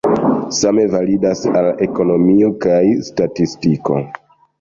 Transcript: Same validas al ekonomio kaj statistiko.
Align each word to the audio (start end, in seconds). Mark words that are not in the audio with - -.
Same 0.59 0.85
validas 0.93 1.43
al 1.59 1.67
ekonomio 1.87 2.49
kaj 2.65 2.81
statistiko. 3.11 4.01